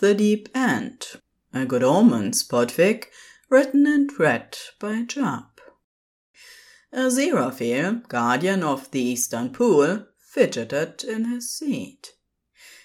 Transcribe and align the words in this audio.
the 0.00 0.14
Deep 0.14 0.48
End, 0.54 1.06
a 1.52 1.66
Good 1.66 1.82
Omens 1.82 2.42
podfic 2.42 3.08
written 3.50 3.86
and 3.86 4.10
read 4.18 4.56
by 4.78 5.02
Djap. 5.02 5.60
Aziraphale, 6.90 8.08
guardian 8.08 8.62
of 8.62 8.90
the 8.92 9.02
Eastern 9.02 9.50
Pool, 9.50 10.06
fidgeted 10.18 11.04
in 11.04 11.26
his 11.26 11.50
seat. 11.50 12.14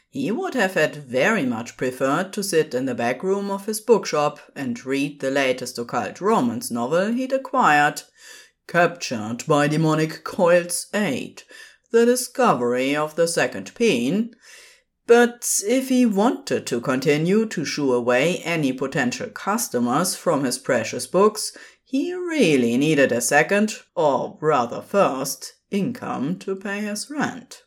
He 0.09 0.29
would 0.29 0.55
have 0.55 0.73
had 0.73 1.07
very 1.07 1.45
much 1.45 1.77
preferred 1.77 2.33
to 2.33 2.43
sit 2.43 2.73
in 2.73 2.85
the 2.85 2.93
back 2.93 3.23
room 3.23 3.49
of 3.49 3.65
his 3.65 3.79
bookshop 3.79 4.39
and 4.53 4.85
read 4.85 5.21
the 5.21 5.31
latest 5.31 5.77
occult 5.77 6.19
romance 6.19 6.69
novel 6.69 7.13
he'd 7.13 7.31
acquired, 7.31 8.01
Captured 8.67 9.45
by 9.47 9.69
Demonic 9.69 10.25
Coils 10.25 10.87
8, 10.93 11.45
The 11.91 12.05
Discovery 12.05 12.93
of 12.93 13.15
the 13.15 13.29
Second 13.29 13.73
Peen, 13.73 14.35
but 15.07 15.61
if 15.67 15.89
he 15.89 16.05
wanted 16.05 16.65
to 16.65 16.81
continue 16.81 17.45
to 17.45 17.63
shoo 17.63 17.93
away 17.93 18.37
any 18.39 18.73
potential 18.73 19.29
customers 19.29 20.15
from 20.15 20.43
his 20.43 20.57
precious 20.57 21.05
books, 21.05 21.55
he 21.83 22.13
really 22.13 22.75
needed 22.77 23.11
a 23.11 23.21
second, 23.21 23.75
or 23.95 24.37
rather 24.41 24.81
first, 24.81 25.53
income 25.69 26.37
to 26.39 26.55
pay 26.55 26.79
his 26.79 27.09
rent. 27.09 27.61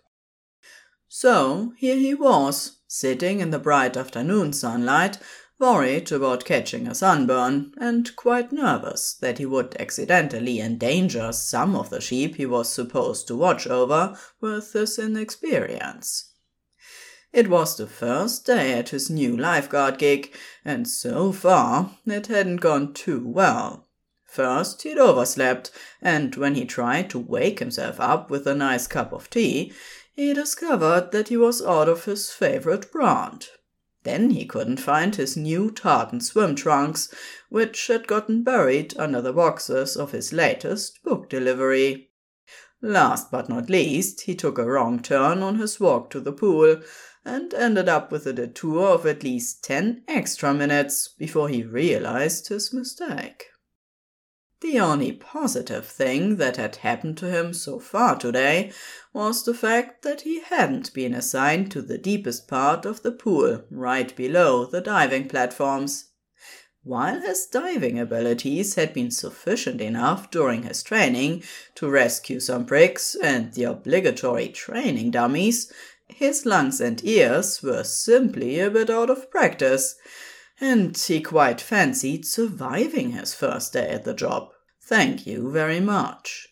So 1.06 1.72
here 1.76 1.96
he 1.96 2.14
was, 2.14 2.78
sitting 2.88 3.40
in 3.40 3.50
the 3.50 3.58
bright 3.58 3.96
afternoon 3.96 4.52
sunlight, 4.52 5.18
worried 5.60 6.10
about 6.12 6.44
catching 6.44 6.86
a 6.86 6.94
sunburn, 6.94 7.72
and 7.78 8.14
quite 8.16 8.52
nervous 8.52 9.14
that 9.14 9.38
he 9.38 9.46
would 9.46 9.76
accidentally 9.80 10.60
endanger 10.60 11.32
some 11.32 11.74
of 11.74 11.90
the 11.90 12.00
sheep 12.00 12.36
he 12.36 12.46
was 12.46 12.68
supposed 12.68 13.26
to 13.28 13.36
watch 13.36 13.66
over 13.66 14.16
with 14.40 14.72
his 14.72 14.98
inexperience. 14.98 16.27
It 17.32 17.48
was 17.48 17.76
the 17.76 17.86
first 17.86 18.46
day 18.46 18.72
at 18.72 18.88
his 18.88 19.10
new 19.10 19.36
lifeguard 19.36 19.98
gig, 19.98 20.34
and 20.64 20.88
so 20.88 21.30
far 21.30 21.96
it 22.06 22.28
hadn't 22.28 22.56
gone 22.56 22.94
too 22.94 23.26
well. 23.26 23.86
First, 24.24 24.82
he'd 24.82 24.98
overslept, 24.98 25.70
and 26.00 26.34
when 26.36 26.54
he 26.54 26.64
tried 26.64 27.10
to 27.10 27.18
wake 27.18 27.58
himself 27.58 28.00
up 28.00 28.30
with 28.30 28.46
a 28.46 28.54
nice 28.54 28.86
cup 28.86 29.12
of 29.12 29.30
tea, 29.30 29.72
he 30.14 30.32
discovered 30.32 31.12
that 31.12 31.28
he 31.28 31.36
was 31.36 31.62
out 31.62 31.88
of 31.88 32.04
his 32.06 32.30
favorite 32.30 32.90
brand. 32.90 33.48
Then 34.04 34.30
he 34.30 34.46
couldn't 34.46 34.80
find 34.80 35.14
his 35.14 35.36
new 35.36 35.70
tartan 35.70 36.20
swim 36.20 36.54
trunks, 36.54 37.12
which 37.50 37.88
had 37.88 38.06
gotten 38.06 38.42
buried 38.42 38.98
under 38.98 39.20
the 39.20 39.32
boxes 39.32 39.96
of 39.96 40.12
his 40.12 40.32
latest 40.32 41.02
book 41.02 41.28
delivery. 41.28 42.07
Last 42.80 43.30
but 43.30 43.48
not 43.48 43.68
least, 43.68 44.22
he 44.22 44.34
took 44.34 44.58
a 44.58 44.64
wrong 44.64 45.02
turn 45.02 45.42
on 45.42 45.56
his 45.58 45.80
walk 45.80 46.10
to 46.10 46.20
the 46.20 46.32
pool 46.32 46.80
and 47.24 47.52
ended 47.52 47.88
up 47.88 48.12
with 48.12 48.26
a 48.26 48.32
detour 48.32 48.94
of 48.94 49.04
at 49.04 49.24
least 49.24 49.64
ten 49.64 50.04
extra 50.06 50.54
minutes 50.54 51.08
before 51.08 51.48
he 51.48 51.62
realized 51.64 52.48
his 52.48 52.72
mistake. 52.72 53.46
The 54.60 54.80
only 54.80 55.12
positive 55.12 55.86
thing 55.86 56.36
that 56.36 56.56
had 56.56 56.76
happened 56.76 57.16
to 57.18 57.30
him 57.30 57.52
so 57.52 57.78
far 57.78 58.16
today 58.16 58.72
was 59.12 59.44
the 59.44 59.54
fact 59.54 60.02
that 60.02 60.22
he 60.22 60.40
hadn't 60.40 60.92
been 60.92 61.14
assigned 61.14 61.70
to 61.72 61.82
the 61.82 61.98
deepest 61.98 62.48
part 62.48 62.84
of 62.84 63.02
the 63.02 63.12
pool, 63.12 63.64
right 63.70 64.14
below 64.16 64.64
the 64.64 64.80
diving 64.80 65.28
platforms. 65.28 66.06
While 66.88 67.20
his 67.20 67.44
diving 67.44 67.98
abilities 67.98 68.76
had 68.76 68.94
been 68.94 69.10
sufficient 69.10 69.82
enough 69.82 70.30
during 70.30 70.62
his 70.62 70.82
training 70.82 71.42
to 71.74 71.90
rescue 71.90 72.40
some 72.40 72.64
bricks 72.64 73.14
and 73.14 73.52
the 73.52 73.64
obligatory 73.64 74.48
training 74.48 75.10
dummies, 75.10 75.70
his 76.08 76.46
lungs 76.46 76.80
and 76.80 77.04
ears 77.04 77.62
were 77.62 77.84
simply 77.84 78.58
a 78.58 78.70
bit 78.70 78.88
out 78.88 79.10
of 79.10 79.30
practice, 79.30 79.96
and 80.62 80.96
he 80.96 81.20
quite 81.20 81.60
fancied 81.60 82.24
surviving 82.24 83.10
his 83.10 83.34
first 83.34 83.74
day 83.74 83.90
at 83.90 84.04
the 84.04 84.14
job. 84.14 84.48
Thank 84.80 85.26
you 85.26 85.52
very 85.52 85.80
much. 85.80 86.48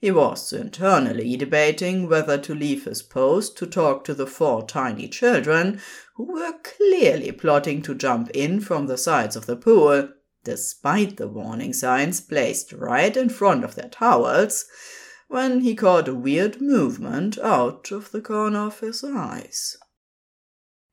He 0.00 0.10
was 0.10 0.50
internally 0.54 1.36
debating 1.36 2.08
whether 2.08 2.38
to 2.38 2.54
leave 2.54 2.84
his 2.84 3.02
post 3.02 3.58
to 3.58 3.66
talk 3.66 4.02
to 4.04 4.14
the 4.14 4.26
four 4.26 4.66
tiny 4.66 5.08
children 5.08 5.78
who 6.14 6.24
were 6.24 6.54
clearly 6.64 7.32
plotting 7.32 7.82
to 7.82 7.94
jump 7.94 8.30
in 8.30 8.60
from 8.60 8.86
the 8.86 8.96
sides 8.96 9.36
of 9.36 9.44
the 9.44 9.56
pool, 9.56 10.08
despite 10.42 11.18
the 11.18 11.28
warning 11.28 11.74
signs 11.74 12.22
placed 12.22 12.72
right 12.72 13.14
in 13.14 13.28
front 13.28 13.62
of 13.62 13.74
their 13.74 13.90
towels, 13.90 14.64
when 15.28 15.60
he 15.60 15.74
caught 15.74 16.08
a 16.08 16.14
weird 16.14 16.62
movement 16.62 17.36
out 17.38 17.92
of 17.92 18.10
the 18.10 18.22
corner 18.22 18.60
of 18.60 18.80
his 18.80 19.04
eyes. 19.04 19.76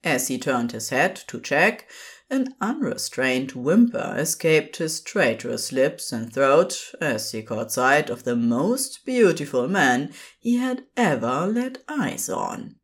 As 0.03 0.27
he 0.27 0.37
turned 0.37 0.73
his 0.73 0.89
head 0.89 1.15
to 1.27 1.39
check, 1.39 1.89
an 2.29 2.53
unrestrained 2.59 3.53
whimper 3.53 4.15
escaped 4.17 4.77
his 4.77 4.99
traitorous 4.99 5.71
lips 5.71 6.11
and 6.11 6.33
throat 6.33 6.91
as 6.99 7.31
he 7.31 7.41
caught 7.41 7.71
sight 7.71 8.09
of 8.09 8.23
the 8.23 8.35
most 8.35 9.05
beautiful 9.05 9.67
man 9.67 10.11
he 10.39 10.57
had 10.57 10.83
ever 10.97 11.47
laid 11.47 11.79
eyes 11.87 12.29
on. 12.29 12.75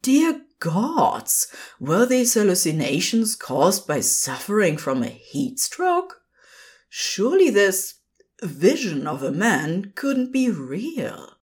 Dear 0.00 0.42
gods, 0.58 1.48
were 1.78 2.06
these 2.06 2.34
hallucinations 2.34 3.36
caused 3.36 3.86
by 3.86 4.00
suffering 4.00 4.76
from 4.76 5.02
a 5.02 5.08
heat 5.08 5.60
stroke? 5.60 6.22
Surely 6.88 7.50
this 7.50 7.94
vision 8.42 9.06
of 9.06 9.22
a 9.22 9.30
man 9.30 9.92
couldn't 9.94 10.32
be 10.32 10.50
real. 10.50 11.36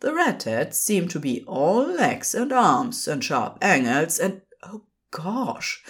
The 0.00 0.14
redhead 0.14 0.74
seemed 0.74 1.10
to 1.10 1.20
be 1.20 1.42
all 1.46 1.84
legs 1.84 2.34
and 2.34 2.52
arms 2.52 3.08
and 3.08 3.22
sharp 3.22 3.58
angles, 3.60 4.18
and 4.18 4.42
oh 4.62 4.84
gosh, 5.10 5.82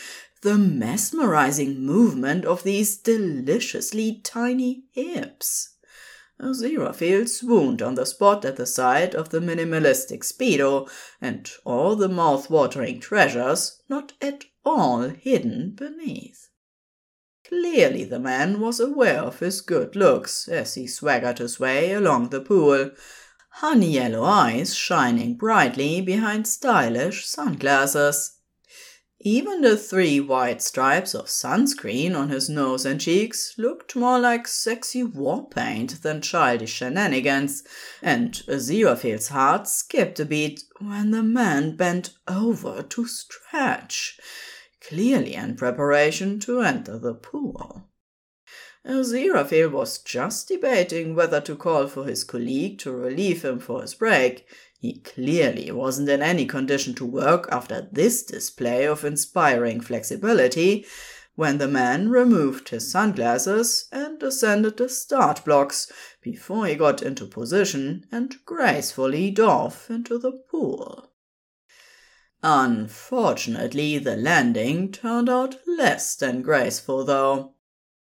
the 0.42 0.56
mesmerizing 0.56 1.80
movement 1.80 2.44
of 2.44 2.62
these 2.62 2.96
deliciously 2.96 4.20
tiny 4.22 4.84
hips. 4.92 5.74
Aziraphale 6.40 7.28
swooned 7.28 7.82
on 7.82 7.96
the 7.96 8.06
spot 8.06 8.44
at 8.44 8.56
the 8.56 8.66
sight 8.66 9.14
of 9.14 9.30
the 9.30 9.40
minimalistic 9.40 10.22
Speedo, 10.22 10.88
and 11.20 11.50
all 11.64 11.96
the 11.96 12.08
mouth-watering 12.08 13.00
treasures 13.00 13.80
not 13.88 14.12
at 14.20 14.44
all 14.64 15.08
hidden 15.08 15.74
beneath. 15.74 16.48
Clearly 17.48 18.04
the 18.04 18.20
man 18.20 18.60
was 18.60 18.78
aware 18.78 19.20
of 19.20 19.40
his 19.40 19.60
good 19.62 19.96
looks 19.96 20.46
as 20.48 20.74
he 20.74 20.86
swaggered 20.86 21.38
his 21.38 21.58
way 21.58 21.92
along 21.92 22.28
the 22.28 22.40
pool, 22.40 22.90
honey 23.50 23.92
yellow 23.92 24.22
eyes 24.22 24.76
shining 24.76 25.34
brightly 25.34 26.00
behind 26.00 26.46
stylish 26.46 27.26
sunglasses. 27.26 28.37
Even 29.20 29.62
the 29.62 29.76
three 29.76 30.20
white 30.20 30.62
stripes 30.62 31.12
of 31.12 31.28
sunscreen 31.28 32.14
on 32.14 32.28
his 32.28 32.48
nose 32.48 32.86
and 32.86 33.00
cheeks 33.00 33.52
looked 33.58 33.96
more 33.96 34.20
like 34.20 34.46
sexy 34.46 35.02
war 35.02 35.48
paint 35.48 36.02
than 36.02 36.20
childish 36.20 36.70
shenanigans, 36.70 37.64
and 38.00 38.34
Aziraphale's 38.46 39.28
heart 39.28 39.66
skipped 39.66 40.20
a 40.20 40.24
beat 40.24 40.62
when 40.78 41.10
the 41.10 41.24
man 41.24 41.74
bent 41.74 42.10
over 42.28 42.80
to 42.84 43.08
stretch, 43.08 44.20
clearly 44.80 45.34
in 45.34 45.56
preparation 45.56 46.38
to 46.38 46.60
enter 46.60 46.96
the 46.96 47.14
pool. 47.14 47.88
Aziraphale 48.86 49.72
was 49.72 49.98
just 49.98 50.46
debating 50.46 51.16
whether 51.16 51.40
to 51.40 51.56
call 51.56 51.88
for 51.88 52.04
his 52.04 52.22
colleague 52.22 52.78
to 52.78 52.92
relieve 52.92 53.44
him 53.44 53.58
for 53.58 53.82
his 53.82 53.94
break 53.94 54.46
he 54.78 55.00
clearly 55.00 55.70
wasn't 55.72 56.08
in 56.08 56.22
any 56.22 56.46
condition 56.46 56.94
to 56.94 57.04
work 57.04 57.48
after 57.50 57.88
this 57.90 58.22
display 58.22 58.86
of 58.86 59.04
inspiring 59.04 59.80
flexibility 59.80 60.86
when 61.34 61.58
the 61.58 61.68
man 61.68 62.08
removed 62.08 62.68
his 62.68 62.90
sunglasses 62.90 63.88
and 63.92 64.22
ascended 64.22 64.76
the 64.76 64.88
start 64.88 65.44
blocks 65.44 65.90
before 66.20 66.66
he 66.66 66.74
got 66.74 67.02
into 67.02 67.26
position 67.26 68.04
and 68.10 68.36
gracefully 68.44 69.30
dove 69.30 69.86
into 69.88 70.18
the 70.18 70.32
pool. 70.32 71.12
Unfortunately, 72.42 73.98
the 73.98 74.16
landing 74.16 74.92
turned 74.92 75.28
out 75.28 75.56
less 75.66 76.14
than 76.14 76.42
graceful, 76.42 77.04
though. 77.04 77.54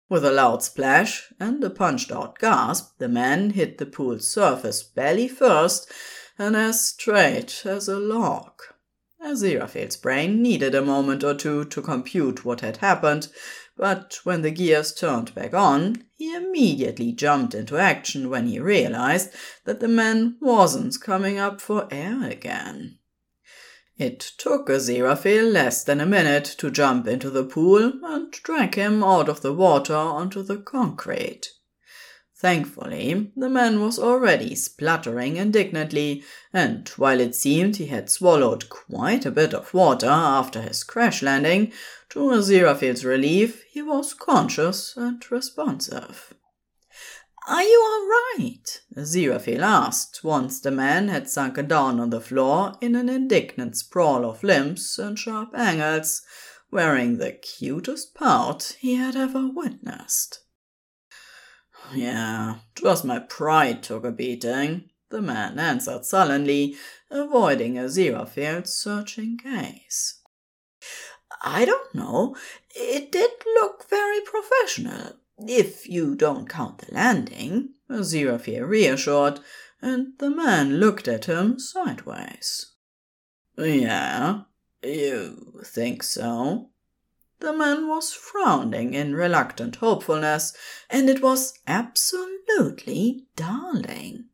With 0.10 0.24
a 0.24 0.31
loud 0.31 0.63
splash 0.63 1.34
and 1.40 1.63
a 1.63 1.69
punched 1.69 2.12
out 2.12 2.40
gasp, 2.40 2.98
the 2.98 3.10
man 3.10 3.51
hit 3.51 3.78
the 3.78 3.86
pool's 3.86 4.28
surface 4.28 4.84
belly 4.84 5.28
first 5.28 5.92
and 6.38 6.56
as 6.56 6.88
straight 6.88 7.63
as 7.66 7.88
a 7.88 8.00
log. 8.00 8.62
Aziraphale's 9.24 9.98
brain 9.98 10.42
needed 10.42 10.75
a 10.75 10.81
moment 10.81 11.24
or 11.24 11.34
two 11.34 11.66
to 11.66 11.81
compute 11.81 12.45
what 12.45 12.62
had 12.62 12.78
happened, 12.78 13.28
but 13.75 14.19
when 14.24 14.42
the 14.42 14.51
gears 14.51 14.94
turned 14.94 15.34
back 15.36 15.54
on, 15.54 16.04
he 16.16 16.34
immediately 16.34 17.12
jumped 17.12 17.54
into 17.54 17.78
action 17.78 18.30
when 18.30 18.48
he 18.48 18.60
realized 18.60 19.31
that 19.66 19.80
the 19.80 19.88
man 19.88 20.38
wasn't 20.39 21.01
coming 21.01 21.38
up 21.38 21.60
for 21.60 21.88
air 21.92 22.24
again. 22.24 23.00
It 23.98 24.19
took 24.38 24.68
Aziraphale 24.68 25.51
less 25.51 25.84
than 25.84 26.00
a 26.00 26.06
minute 26.06 26.45
to 26.60 26.69
jump 26.69 27.07
into 27.07 27.31
the 27.31 27.44
pool 27.44 27.94
and 28.04 28.31
drag 28.31 28.75
him 28.75 29.04
out 29.04 29.28
of 29.28 29.42
the 29.42 29.54
water 29.54 29.95
onto 29.95 30.44
the 30.44 30.57
concrete. 30.57 31.48
Thankfully, 32.39 33.31
the 33.36 33.50
man 33.50 33.81
was 33.81 33.98
already 33.98 34.54
spluttering 34.54 35.38
indignantly, 35.38 36.24
and 36.54 36.88
while 36.89 37.19
it 37.19 37.34
seemed 37.34 37.78
he 37.78 37.88
had 37.88 38.12
swallowed 38.12 38.69
quite 38.69 39.25
a 39.25 39.31
bit 39.31 39.56
of 39.56 39.74
water 39.74 40.06
after 40.06 40.62
his 40.62 40.84
crash 40.84 41.24
landing, 41.24 41.72
to 42.10 42.19
Aziraphale's 42.19 43.04
relief, 43.04 43.63
he 43.72 43.81
was 43.81 44.13
conscious 44.13 44.95
and 44.95 45.24
responsive. 45.31 46.36
Are 47.48 47.63
you 47.63 47.81
all 47.81 48.07
right? 48.07 48.81
Aziraphale 48.95 49.63
asked 49.63 50.24
once 50.24 50.60
the 50.60 50.69
man 50.69 51.07
had 51.07 51.28
sunken 51.28 51.68
down 51.68 52.00
on 52.00 52.12
the 52.12 52.22
floor 52.22 52.74
in 52.81 52.95
an 52.95 53.10
indignant 53.10 53.78
sprawl 53.78 54.24
of 54.30 54.44
limbs 54.44 55.00
and 55.00 55.18
sharp 55.18 55.56
angles, 55.56 56.22
wearing 56.69 57.18
the 57.18 57.31
cutest 57.31 58.13
pout 58.13 58.75
he 58.80 58.94
had 58.94 59.16
ever 59.16 59.48
witnessed. 59.48 60.42
Yeah, 61.94 62.56
twas 62.75 63.04
my 63.04 63.19
pride 63.19 63.81
took 63.84 64.04
a 64.04 64.12
beating, 64.12 64.89
the 65.10 65.22
man 65.22 65.57
answered 65.60 66.06
sullenly, 66.06 66.75
avoiding 67.10 67.75
Aziraphale's 67.75 68.74
searching 68.74 69.38
gaze. 69.38 70.19
I 71.42 71.66
don't 71.66 71.95
know. 71.95 72.36
It 72.75 73.12
did 73.12 73.31
look 73.56 73.89
very 73.89 74.22
professional, 74.22 75.13
if 75.38 75.88
you 75.88 76.16
don't 76.16 76.50
count 76.50 76.80
the 76.80 76.94
landing, 76.94 77.69
Aziraphale 77.89 78.68
reassured, 78.68 79.39
and 79.81 80.13
the 80.18 80.30
man 80.30 80.80
looked 80.80 81.07
at 81.07 81.25
him 81.25 81.60
sideways. 81.60 82.74
Yeah, 83.57 84.42
you 84.84 85.62
think 85.63 86.04
so? 86.04 86.69
The 87.39 87.54
man 87.54 87.88
was 87.88 88.12
frowning 88.13 88.94
in 88.94 89.16
reluctant 89.16 89.78
hopefulness, 89.78 90.54
and 90.89 91.10
it 91.10 91.22
was 91.22 91.54
absolutely 91.68 93.28
darling. 93.36 94.25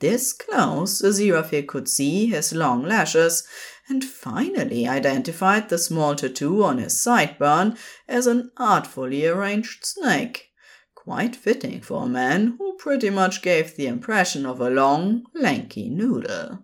This 0.00 0.32
close, 0.32 1.02
Aziraphale 1.02 1.66
could 1.66 1.88
see 1.88 2.26
his 2.26 2.52
long 2.52 2.84
lashes, 2.84 3.46
and 3.88 4.04
finally 4.04 4.86
identified 4.86 5.68
the 5.68 5.78
small 5.78 6.14
tattoo 6.14 6.62
on 6.62 6.78
his 6.78 6.94
sideburn 6.94 7.76
as 8.06 8.26
an 8.26 8.50
artfully 8.56 9.26
arranged 9.26 9.84
snake, 9.84 10.50
quite 10.94 11.34
fitting 11.34 11.80
for 11.80 12.04
a 12.04 12.08
man 12.08 12.56
who 12.58 12.76
pretty 12.76 13.10
much 13.10 13.42
gave 13.42 13.74
the 13.74 13.86
impression 13.86 14.46
of 14.46 14.60
a 14.60 14.70
long, 14.70 15.24
lanky 15.34 15.88
noodle. 15.88 16.60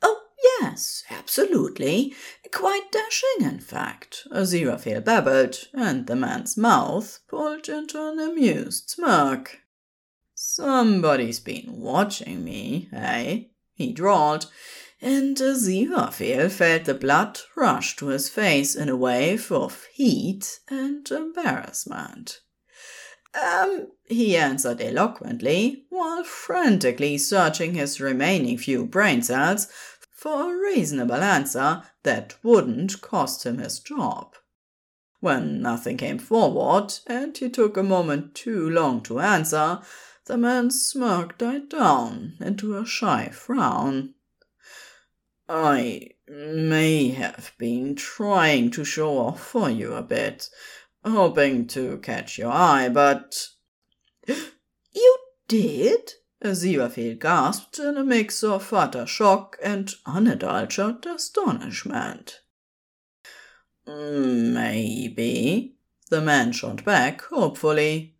Oh, 0.00 0.22
yes, 0.60 1.04
absolutely. 1.10 2.14
Quite 2.52 2.92
dashing, 2.92 3.50
in 3.50 3.60
fact, 3.60 4.26
Aziraphale 4.30 5.02
babbled, 5.02 5.68
and 5.72 6.06
the 6.06 6.14
man's 6.14 6.56
mouth 6.56 7.20
pulled 7.26 7.68
into 7.68 7.98
an 7.98 8.18
amused 8.20 8.90
smirk. 8.90 9.60
Somebody's 10.34 11.40
been 11.40 11.80
watching 11.80 12.44
me, 12.44 12.90
eh? 12.92 13.44
he 13.74 13.92
drawled, 13.92 14.50
and 15.00 15.36
Aziraphale 15.36 16.50
felt 16.50 16.84
the 16.84 16.94
blood 16.94 17.40
rush 17.56 17.96
to 17.96 18.08
his 18.08 18.28
face 18.28 18.74
in 18.74 18.90
a 18.90 18.96
wave 18.96 19.50
of 19.50 19.86
heat 19.94 20.60
and 20.68 21.10
embarrassment. 21.10 22.40
Um, 23.34 23.92
he 24.04 24.36
answered 24.36 24.82
eloquently, 24.82 25.86
while 25.88 26.22
frantically 26.22 27.16
searching 27.16 27.74
his 27.74 27.98
remaining 27.98 28.58
few 28.58 28.84
brain 28.84 29.22
cells 29.22 29.68
for 30.22 30.54
a 30.54 30.56
reasonable 30.56 31.16
answer 31.16 31.82
that 32.04 32.36
wouldn't 32.44 33.00
cost 33.00 33.44
him 33.44 33.58
his 33.58 33.80
job. 33.80 34.36
When 35.18 35.60
nothing 35.60 35.96
came 35.96 36.20
forward, 36.20 36.94
and 37.08 37.36
he 37.36 37.50
took 37.50 37.76
a 37.76 37.82
moment 37.82 38.36
too 38.36 38.70
long 38.70 39.02
to 39.02 39.18
answer, 39.18 39.80
the 40.26 40.38
man's 40.38 40.86
smirk 40.86 41.38
died 41.38 41.68
down 41.68 42.34
into 42.38 42.78
a 42.78 42.86
shy 42.86 43.30
frown. 43.32 44.14
I 45.48 46.10
may 46.28 47.08
have 47.08 47.50
been 47.58 47.96
trying 47.96 48.70
to 48.70 48.84
show 48.84 49.18
off 49.18 49.44
for 49.44 49.68
you 49.70 49.94
a 49.94 50.02
bit, 50.02 50.48
hoping 51.04 51.66
to 51.68 51.98
catch 51.98 52.38
your 52.38 52.52
eye, 52.52 52.88
but. 52.88 53.48
You 54.94 55.16
did? 55.48 56.12
Aziraphale 56.42 57.18
gasped 57.18 57.78
in 57.78 57.96
a 57.96 58.04
mix 58.04 58.42
of 58.42 58.72
utter 58.72 59.06
shock 59.06 59.56
and 59.62 59.94
unadulterated 60.04 61.06
astonishment. 61.06 62.40
Maybe, 63.86 65.76
the 66.10 66.20
man 66.20 66.52
shot 66.52 66.84
back 66.84 67.22
hopefully. 67.22 68.16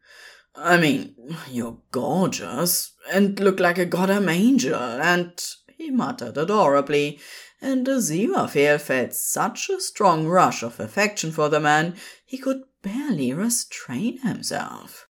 I 0.54 0.76
mean, 0.76 1.14
you're 1.50 1.78
gorgeous, 1.90 2.92
and 3.12 3.40
look 3.40 3.58
like 3.58 3.78
a 3.78 3.86
goddamn 3.86 4.28
angel, 4.28 4.74
and 4.74 5.32
he 5.76 5.90
muttered 5.90 6.36
adorably, 6.36 7.18
and 7.60 7.86
Aziraphale 7.86 8.80
felt 8.80 9.14
such 9.14 9.70
a 9.70 9.80
strong 9.80 10.26
rush 10.26 10.62
of 10.62 10.78
affection 10.78 11.32
for 11.32 11.48
the 11.48 11.60
man 11.60 11.96
he 12.24 12.38
could 12.38 12.62
barely 12.82 13.32
restrain 13.32 14.18
himself. 14.18 15.08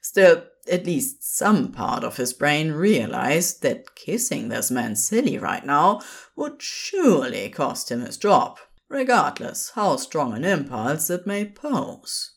Still, 0.00 0.44
at 0.68 0.86
least 0.86 1.36
some 1.36 1.72
part 1.72 2.04
of 2.04 2.16
his 2.16 2.32
brain 2.32 2.72
realized 2.72 3.62
that 3.62 3.94
kissing 3.94 4.48
this 4.48 4.70
man 4.70 4.96
silly 4.96 5.38
right 5.38 5.64
now 5.64 6.00
would 6.34 6.60
surely 6.60 7.48
cost 7.48 7.90
him 7.90 8.00
his 8.00 8.16
job, 8.16 8.58
regardless 8.88 9.70
how 9.74 9.96
strong 9.96 10.34
an 10.34 10.44
impulse 10.44 11.10
it 11.10 11.26
may 11.26 11.44
pose. 11.44 12.32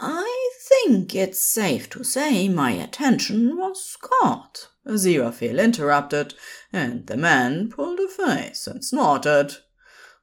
I 0.00 0.50
think 0.68 1.14
it's 1.14 1.42
safe 1.42 1.90
to 1.90 2.04
say 2.04 2.48
my 2.48 2.70
attention 2.70 3.56
was 3.56 3.96
caught, 4.00 4.68
Aziraphale 4.86 5.62
interrupted, 5.62 6.34
and 6.72 7.06
the 7.06 7.16
man 7.16 7.68
pulled 7.68 7.98
a 7.98 8.08
face 8.08 8.66
and 8.66 8.84
snorted. 8.84 9.56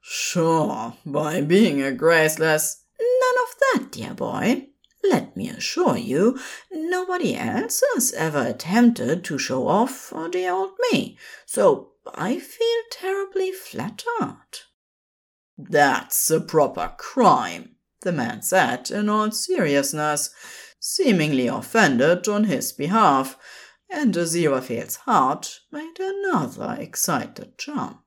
Sure, 0.00 0.94
by 1.04 1.40
being 1.42 1.82
a 1.82 1.92
graceless. 1.92 2.84
None 2.98 3.42
of 3.42 3.54
that, 3.60 3.92
dear 3.92 4.14
boy, 4.14 4.68
let 5.10 5.36
me 5.36 5.48
assure 5.48 5.96
you, 5.96 6.38
nobody 6.70 7.34
else 7.36 7.82
has 7.94 8.12
ever 8.12 8.42
attempted 8.46 9.24
to 9.24 9.38
show 9.38 9.68
off 9.68 9.90
for 9.90 10.28
dear 10.28 10.52
old 10.52 10.72
me, 10.90 11.18
so 11.44 11.92
I 12.14 12.38
feel 12.38 12.82
terribly 12.90 13.52
flattered. 13.52 14.60
That's 15.58 16.30
a 16.30 16.40
proper 16.40 16.94
crime, 16.98 17.76
the 18.02 18.12
man 18.12 18.42
said 18.42 18.90
in 18.90 19.08
all 19.08 19.30
seriousness, 19.30 20.30
seemingly 20.78 21.46
offended 21.46 22.28
on 22.28 22.44
his 22.44 22.72
behalf, 22.72 23.38
and 23.90 24.14
Aziraphale's 24.14 24.96
heart 24.96 25.60
made 25.72 25.98
another 25.98 26.76
excited 26.78 27.56
jump. 27.58 28.02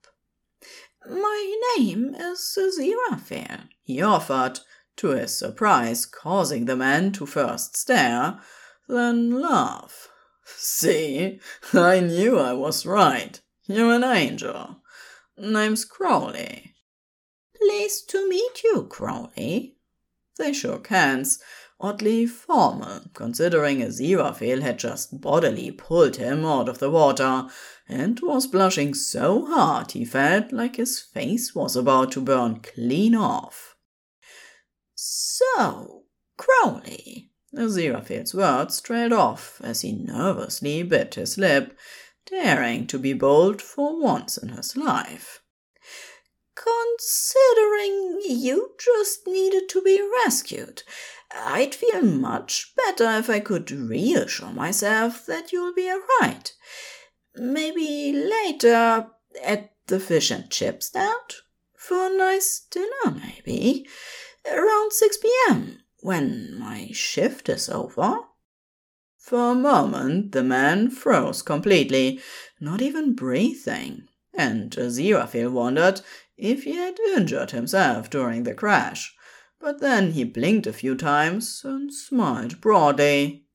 My 1.10 1.60
name 1.77 2.15
is 2.15 2.58
Aziraphale, 2.58 3.70
he 3.82 4.01
offered, 4.01 4.60
to 5.00 5.10
his 5.10 5.36
surprise 5.38 6.06
causing 6.06 6.65
the 6.65 6.75
man 6.75 7.12
to 7.13 7.25
first 7.25 7.77
stare, 7.77 8.39
then 8.88 9.41
laugh. 9.41 10.10
See, 10.46 11.39
I 11.74 12.01
knew 12.01 12.38
I 12.38 12.53
was 12.53 12.86
right. 12.86 13.39
You're 13.65 13.94
an 13.94 14.03
angel. 14.03 14.82
Name's 15.38 15.86
Crowley. 15.86 16.75
Pleased 17.56 18.10
to 18.10 18.27
meet 18.27 18.63
you, 18.63 18.88
Crowley. 18.89 19.77
They 20.38 20.51
shook 20.51 20.88
hands, 20.88 21.39
oddly 21.79 22.25
formal, 22.25 23.01
considering 23.13 23.79
Aziraphale 23.79 24.62
had 24.62 24.79
just 24.79 25.22
bodily 25.22 25.72
pulled 25.72 26.18
him 26.18 26.44
out 26.44 26.68
of 26.68 26.79
the 26.79 26.89
water, 26.89 27.48
and 27.88 28.20
was 28.22 28.48
blushing 28.48 28.94
so 28.94 29.46
hard 29.46 29.91
he 29.91 30.03
felt 30.03 30.51
like 30.51 30.75
his 30.75 31.00
face 31.00 31.56
was 31.56 31.77
about 31.77 32.12
to 32.13 32.22
burn 32.22 32.60
clean 32.60 33.15
off. 33.15 33.75
So, 35.01 36.03
Crowley. 36.36 37.32
Aziraphale's 37.56 38.34
words 38.34 38.82
trailed 38.82 39.13
off 39.13 39.62
as 39.63 39.79
he 39.79 39.94
nervously 39.94 40.84
bit 40.84 41.15
his 41.15 41.38
lip, 41.38 41.79
daring 42.25 42.86
to 42.88 43.00
be 43.00 43.13
bold 43.13 43.62
for 43.62 43.98
once 43.98 44.38
in 44.38 44.50
his 44.50 44.75
life. 44.75 45.41
Considering 46.53 48.20
you 48.27 48.75
just 48.77 49.25
needed 49.25 49.70
to 49.70 49.82
be 49.82 50.06
rescued, 50.25 50.84
I'd 51.34 51.75
feel 51.75 52.01
much 52.01 52.74
better 52.75 53.10
if 53.20 53.29
I 53.29 53.39
could 53.39 53.72
reassure 53.72 54.51
myself 54.51 55.25
that 55.27 55.53
you'll 55.53 55.74
be 55.74 55.89
alright. 55.89 56.53
Maybe 57.36 58.12
later 58.12 59.08
at 59.46 59.72
the 59.88 60.01
fish 60.01 60.29
and 60.29 60.51
chip 60.51 60.84
stand? 60.84 61.36
For 61.77 62.08
a 62.08 62.18
nice 62.18 62.60
dinner, 62.70 63.15
maybe 63.15 63.88
around 64.46 64.93
6 64.93 65.17
p.m., 65.17 65.79
when 66.01 66.58
my 66.58 66.89
shift 66.91 67.50
is 67.50 67.69
over. 67.69 68.19
For 69.17 69.51
a 69.51 69.55
moment, 69.55 70.31
the 70.31 70.43
man 70.43 70.89
froze 70.89 71.41
completely, 71.41 72.22
not 72.60 72.81
even 72.81 73.15
breathing, 73.15 74.08
and 74.34 74.72
Aziraphale 74.72 75.51
wondered 75.51 76.01
if 76.38 76.63
he 76.63 76.75
had 76.75 77.00
injured 77.15 77.51
himself 77.51 78.10
during 78.10 78.43
the 78.43 78.53
crash. 78.53 79.13
But 79.60 79.81
then 79.81 80.12
he 80.12 80.24
blinked 80.24 80.67
a 80.67 80.74
few 80.74 80.96
times 80.96 81.62
and 81.65 81.93
smiled 81.93 82.62
broadly. 82.62 83.46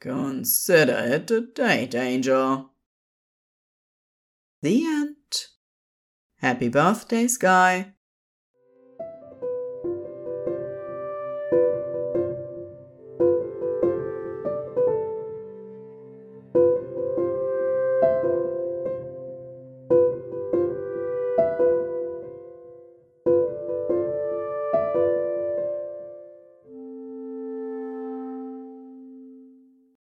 Consider 0.00 0.94
it 0.94 1.30
a 1.30 1.42
date, 1.42 1.94
Angel. 1.94 2.70
The 4.62 4.86
end. 4.86 5.16
Happy 6.38 6.68
birthday, 6.68 7.28
Sky. 7.28 7.92
you. 11.52 11.91